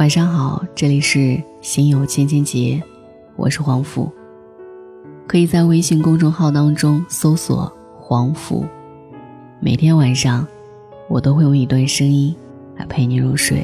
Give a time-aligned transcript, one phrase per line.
[0.00, 2.82] 晚上好，这里是心有千千结，
[3.36, 4.10] 我是黄甫。
[5.28, 8.64] 可以在微信公众号当中搜索“黄甫”，
[9.60, 10.48] 每天晚上
[11.06, 12.34] 我都会用一段声音
[12.78, 13.62] 来陪你入睡。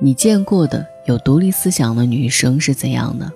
[0.00, 3.30] 你见过的有独立思想的女生是怎样的？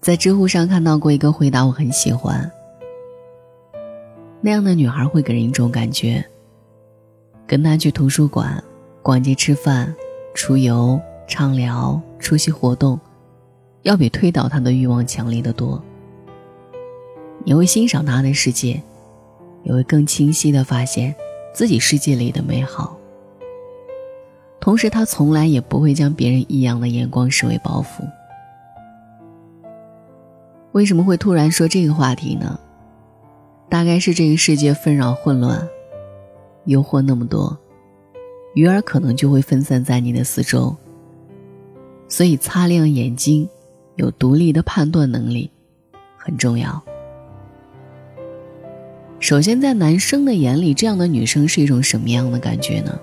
[0.00, 2.50] 在知乎上看到过一个回答，我很喜欢。
[4.40, 6.24] 那样的女孩会给人一种感觉：
[7.46, 8.62] 跟她去图书馆、
[9.02, 9.92] 逛街、吃饭、
[10.34, 13.00] 出游、畅聊、出席活动，
[13.82, 15.82] 要比推倒她的欲望强烈的多。
[17.44, 18.80] 你会欣赏她的世界，
[19.64, 21.12] 也会更清晰的发现
[21.52, 22.96] 自己世界里的美好。
[24.60, 28.04] 同时，她从来也不会将别人异样的眼光视为包袱。
[30.76, 32.60] 为什么会突然说这个话题呢？
[33.66, 35.66] 大概是这个世界纷扰混乱，
[36.66, 37.56] 诱惑那么多，
[38.52, 40.76] 鱼儿可能就会分散在你的四周。
[42.08, 43.48] 所以，擦亮眼睛，
[43.94, 45.50] 有独立的判断能力，
[46.18, 46.82] 很重要。
[49.18, 53.00] 首先，在男生的眼里，这样的女生是一种什么样的感觉呢？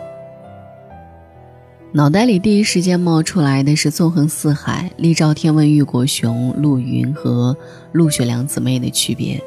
[1.95, 7.55] 脑袋里第一时间冒出来的是纵横四海，厉兆天问玉国雄、陆云和
[7.91, 9.39] 陆雪两姊妹的区别。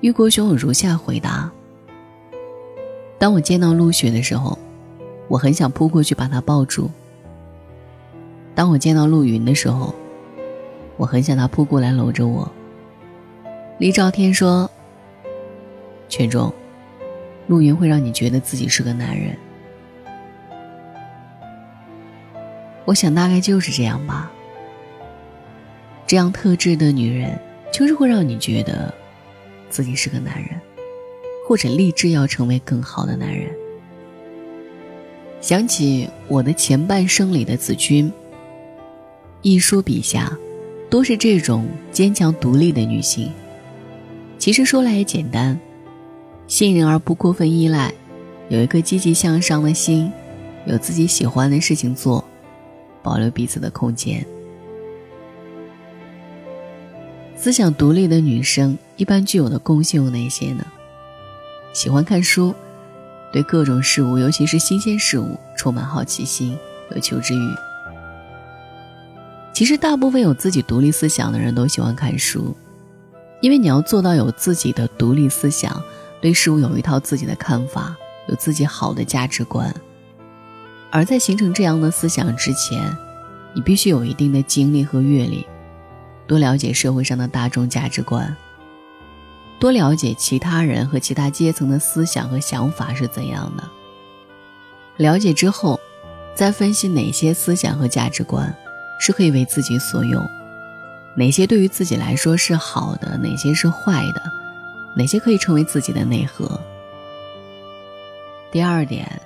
[0.00, 1.50] 玉国雄有如下回答：
[3.18, 4.56] 当我见到陆雪的时候，
[5.26, 6.88] 我很想扑过去把她抱住；
[8.54, 9.92] 当我见到陆云的时候，
[10.96, 12.48] 我很想他扑过来搂着我。
[13.78, 14.70] 厉兆天说
[16.08, 16.54] ：“权重，
[17.48, 19.36] 陆云会让你觉得自己是个男人。”
[22.88, 24.32] 我想大概就是这样吧。
[26.06, 27.38] 这样特质的女人，
[27.70, 28.94] 就是会让你觉得，
[29.68, 30.58] 自己是个男人，
[31.46, 33.50] 或者立志要成为更好的男人。
[35.42, 38.10] 想起我的前半生里的子君，
[39.42, 40.34] 一书笔下，
[40.88, 43.30] 都是这种坚强独立的女性。
[44.38, 45.60] 其实说来也简单，
[46.46, 47.92] 信任而不过分依赖，
[48.48, 50.10] 有一颗积极向上的心，
[50.64, 52.26] 有自己喜欢的事情做。
[53.02, 54.24] 保留彼此的空间。
[57.36, 60.66] 思想独立的女生一般具有的共性有哪些呢？
[61.72, 62.54] 喜欢看书，
[63.32, 66.58] 对各种事物，尤其是新鲜事物，充满好奇心，
[66.90, 67.54] 有求知欲。
[69.52, 72.56] 其实，大部分有自己独立思想的人都喜欢看书，
[73.40, 75.80] 因为你要做到有自己的独立思想，
[76.20, 77.96] 对事物有一套自己的看法，
[78.28, 79.72] 有自己好的价值观。
[80.90, 82.96] 而在形成这样的思想之前，
[83.52, 85.46] 你必须有一定的经历和阅历，
[86.26, 88.34] 多了解社会上的大众价值观，
[89.60, 93.68] 多了解其他人和其他阶层的思想和想法是怎样的。
[94.96, 95.78] 了解之后，
[96.34, 98.56] 再分析哪些思想和价值观
[98.98, 100.26] 是可以为自己所用，
[101.16, 104.22] 哪些对于自己来说是好的，哪些是坏的，
[104.96, 106.58] 哪些可以成为自己的内核。
[108.50, 109.20] 第二点。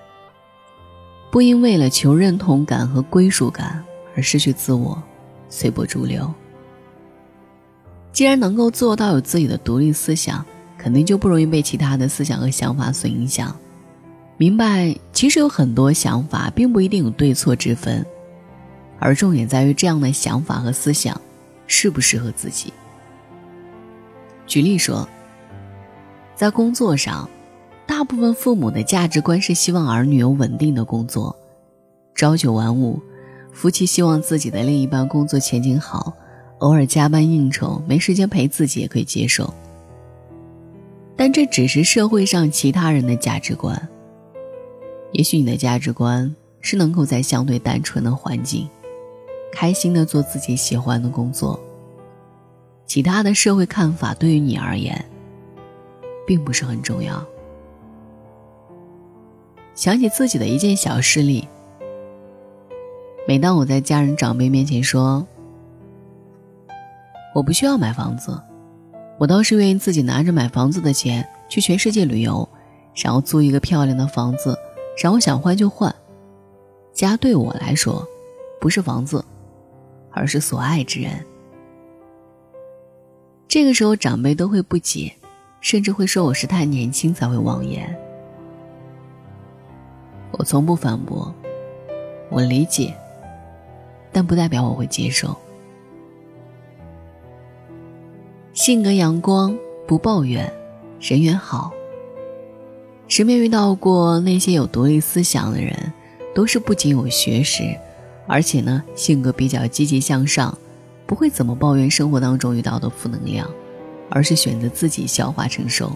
[1.32, 3.82] 不因为了求认同感和归属感
[4.15, 5.03] 而失去自我，
[5.48, 6.31] 随波逐流。
[8.12, 10.44] 既然能够做到有自己的独立思想，
[10.76, 13.56] 肯定就不容易被其他的思想和想法所影响。
[14.37, 18.04] 明白，其实有很多想法并不一定有对错之分，
[18.99, 21.19] 而重点在于这样的想法和思想
[21.66, 22.70] 适不适合自己。
[24.47, 25.09] 举例说，
[26.37, 27.26] 在工作上。
[27.87, 31.34] 大部分父母的价值观是希望儿女有稳定的工作，
[32.15, 32.98] 朝九晚五；
[33.53, 36.12] 夫妻希望自己的另一半工作前景好，
[36.59, 39.53] 偶尔加班应酬，没时间陪自己也可以接受。
[41.16, 43.88] 但这只是社会上其他人的价值观。
[45.12, 48.69] 也许你的价值观是能够在相对单纯的环境，
[49.53, 51.61] 开心的做自己喜欢的工作。
[52.87, 55.05] 其他的社会看法对于你而言，
[56.26, 57.25] 并不是很重要。
[59.75, 61.49] 想起自己的一件小事例。
[63.27, 65.27] 每当我在家人长辈面前说
[67.35, 68.39] 我不需要买房子，
[69.19, 72.47] 我倒是愿意自己拿着买房子的钱去全世界旅游，
[72.95, 74.59] 然后租一个漂亮的房子，
[75.03, 75.95] 然后想换就换。
[76.93, 78.07] 家对我来说，
[78.61, 79.25] 不是房子，
[80.11, 81.25] 而是所爱之人。
[83.49, 85.11] 这个时候，长辈都会不解，
[85.61, 87.99] 甚至会说我是太年轻才会妄言。
[90.32, 91.32] 我从不反驳，
[92.31, 92.94] 我理解，
[94.11, 95.37] 但不代表我会接受。
[98.55, 99.56] 性格阳光，
[99.87, 100.52] 不抱怨，
[101.00, 101.73] 人缘好。
[103.08, 105.93] 身边遇到过那些有独立思想的人，
[106.35, 107.62] 都是不仅有学识，
[108.26, 110.56] 而且呢性格比较积极向上，
[111.06, 113.49] 不会怎么抱怨生活当中遇到的负能量，
[114.08, 115.93] 而是选择自己消化承受。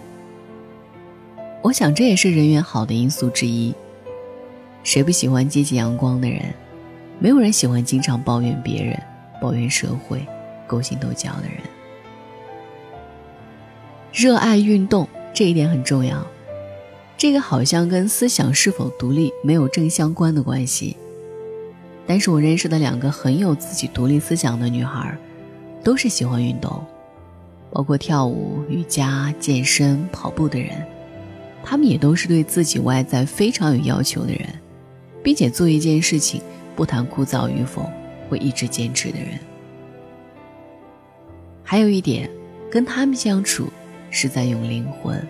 [1.63, 3.73] 我想这也是人缘好的因素之一。
[4.87, 6.41] 谁不喜欢积极阳光的人？
[7.19, 8.97] 没有人喜欢经常抱怨别人、
[9.41, 10.25] 抱怨社会、
[10.65, 11.57] 勾心斗角的人。
[14.13, 16.25] 热爱运动这一点很重要，
[17.17, 20.95] 这个好像跟思想是否独立没有正相关的关系。
[22.05, 25.17] 但是我认识的两个很有自己独立思想的女孩，
[25.83, 26.81] 都是喜欢运动，
[27.71, 30.81] 包括跳舞、瑜伽、健身、跑步的人，
[31.61, 34.47] 她们也都是对自己外在非常有要求的人，
[35.27, 36.41] 并且做一件事情。
[36.73, 37.91] 不谈枯燥与否，
[38.29, 39.37] 会一直坚持的人。
[41.63, 42.29] 还有一点，
[42.71, 43.67] 跟他们相处
[44.09, 45.27] 是在用灵魂，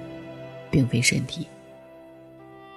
[0.69, 1.47] 并非身体。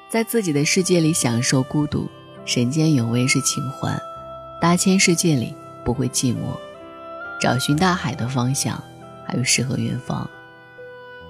[0.09, 2.09] 在自己的世界里享受孤独，
[2.47, 4.01] 人间有味是情欢，
[4.63, 6.57] 大千世界里不会寂寞。
[7.39, 8.83] 找寻大海的方向，
[9.27, 10.27] 还有诗和远方。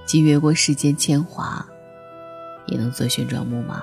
[0.07, 1.67] 既越过世间铅华，
[2.67, 3.83] 也能做旋转木马。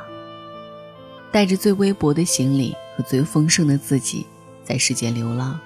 [1.31, 4.25] 带着最微薄的行李和最丰盛的自己，
[4.63, 5.59] 在世间流浪。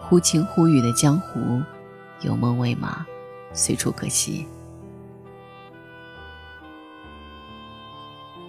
[0.00, 1.62] 忽晴忽雨的江湖，
[2.22, 3.06] 有梦为马，
[3.52, 4.44] 随处可栖。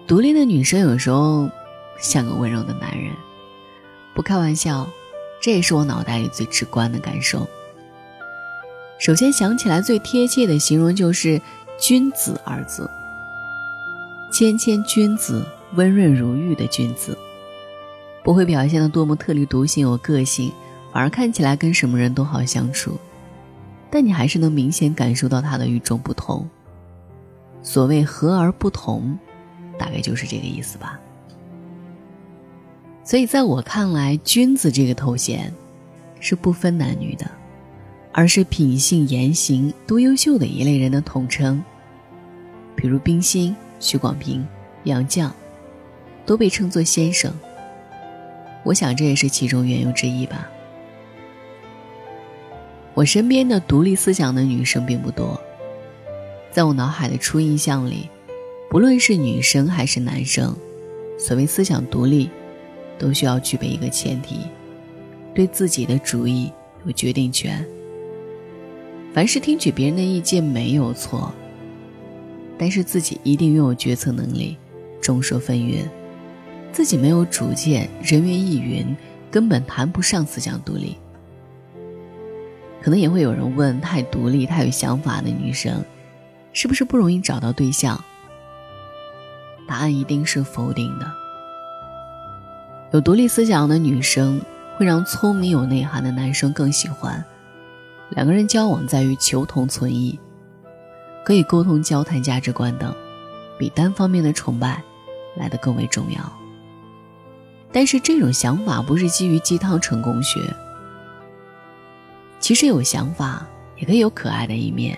[0.08, 1.50] 独立的女生有时候
[2.00, 3.14] 像个温柔的男人，
[4.16, 4.90] 不开玩笑，
[5.40, 7.48] 这也是我脑袋里最直观的感受。
[8.98, 11.40] 首先想起来最贴切的形容就是
[11.80, 12.90] “君子”二字，
[14.32, 15.46] 谦谦君子。
[15.76, 17.18] 温润如玉的君子，
[18.24, 20.52] 不会表现的多么特立独行、有个性，
[20.92, 22.98] 反而看起来跟什么人都好相处。
[23.92, 26.48] 但你还是能明显感受到他的与众不同。
[27.62, 29.18] 所谓和而不同，
[29.78, 31.00] 大概就是这个意思吧。
[33.04, 35.52] 所以在我看来，君子这个头衔，
[36.20, 37.30] 是不分男女的，
[38.12, 41.64] 而是品性言行都优秀的一类人的统称。
[42.76, 44.48] 比如冰心、许广平、
[44.84, 45.30] 杨绛。
[46.30, 47.34] 都被称作先生，
[48.64, 50.48] 我想这也是其中缘由之一吧。
[52.94, 55.42] 我身边的独立思想的女生并不多，
[56.52, 58.08] 在我脑海的初印象里，
[58.70, 60.56] 不论是女生还是男生，
[61.18, 62.30] 所谓思想独立，
[63.00, 64.42] 都需要具备一个前提：
[65.34, 66.52] 对自己的主意
[66.86, 67.66] 有决定权。
[69.16, 71.34] 凡是听取别人的意见没有错，
[72.56, 74.56] 但是自己一定拥有决策能力，
[75.02, 75.88] 众说纷纭。
[76.80, 78.96] 自己没有主见，人云亦云，
[79.30, 80.96] 根本谈不上思想独立。
[82.82, 85.84] 可能也会有人问：太独立、太有想法的女生，
[86.54, 88.02] 是不是不容易找到对象？
[89.68, 91.12] 答案一定是否定的。
[92.94, 94.40] 有独立思想的女生
[94.78, 97.22] 会让聪明有内涵的男生更喜欢。
[98.12, 100.18] 两个人交往在于求同存异，
[101.26, 102.96] 可以沟通、交谈价值观等，
[103.58, 104.82] 比单方面的崇拜
[105.36, 106.40] 来得更为重要。
[107.72, 110.42] 但是这种想法不是基于鸡汤成功学。
[112.40, 113.46] 其实有想法
[113.76, 114.98] 也可以有可爱的一面。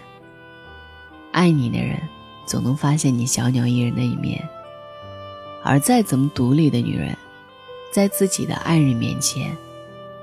[1.32, 2.00] 爱你的人
[2.46, 4.48] 总能发现你小鸟依人的一面，
[5.64, 7.18] 而再怎么独立的女人，
[7.92, 9.56] 在自己的爱人面前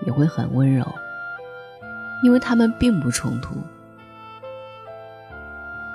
[0.07, 0.87] 也会很温柔，
[2.23, 3.57] 因为他们并不冲突。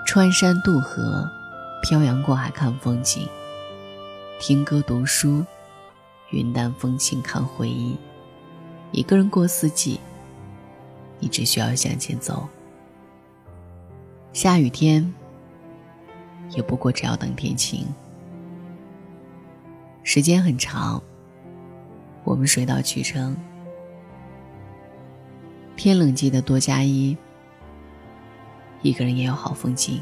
[0.06, 1.28] 穿山渡河，
[1.82, 3.28] 漂洋过海看风景，
[4.40, 5.44] 听歌读书。
[6.34, 7.96] 云淡风轻看回忆，
[8.92, 10.00] 一个人过四季。
[11.20, 12.50] 你只需要向前走。
[14.34, 15.14] 下雨天，
[16.50, 17.86] 也不过只要等天晴。
[20.02, 21.02] 时间很长，
[22.24, 23.38] 我们水到渠成。
[25.76, 27.16] 天冷记得多加衣。
[28.82, 30.02] 一个人也有好风景。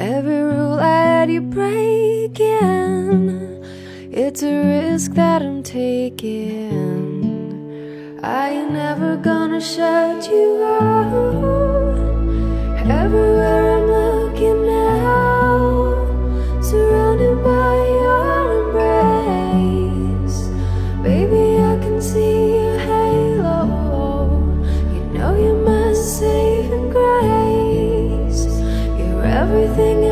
[0.00, 2.40] Every rule I had you breaking.
[4.10, 7.20] It's a risk that I'm taking.
[8.22, 11.98] I ain't never gonna shut you out.
[12.88, 14.19] Everywhere I'm looking
[29.76, 30.09] living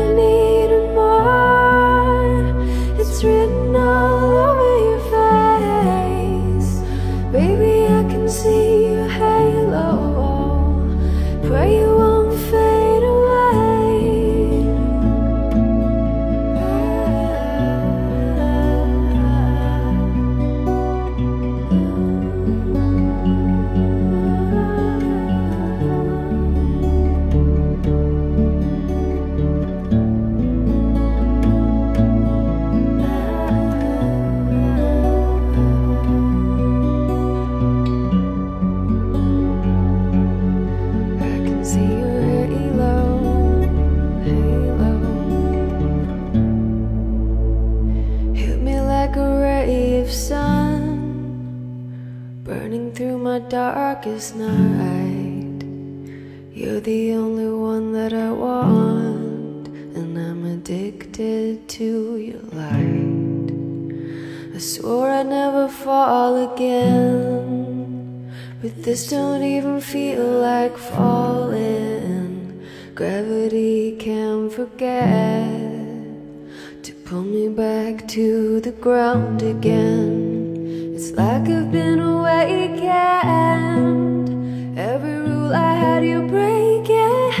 [50.09, 51.91] sun,
[52.43, 55.63] burning through my darkest night.
[56.51, 63.51] You're the only one that I want, and I'm addicted to your light.
[64.55, 68.29] I swore I'd never fall again.
[68.61, 72.61] But this don't even feel like falling.
[72.93, 75.28] Gravity can forget
[78.09, 80.95] to the ground again.
[80.95, 82.79] It's like I've been awakened.
[84.79, 87.33] Every rule I had you breaking.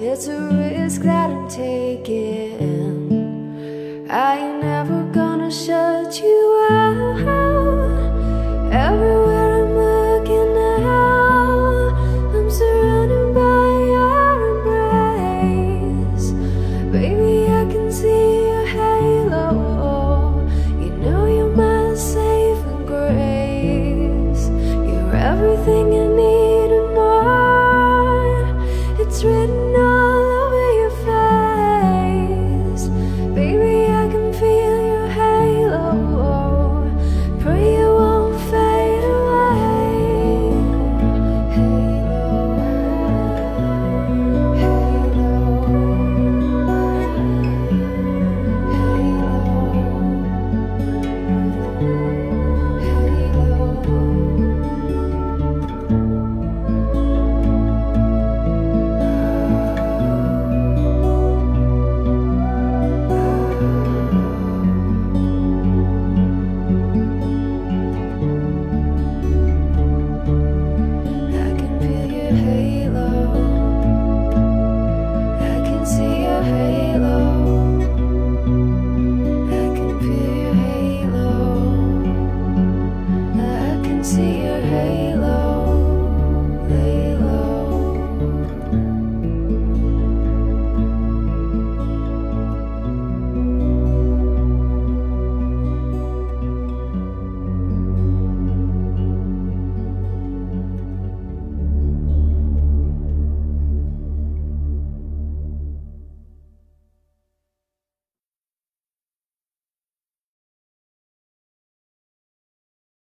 [0.00, 2.90] It's a risk that I'm taking.
[4.10, 6.91] I ain't never gonna shut you out.